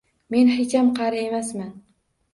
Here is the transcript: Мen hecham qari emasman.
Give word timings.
Мen 0.35 0.49
hecham 0.53 0.89
qari 1.01 1.21
emasman. 1.29 1.71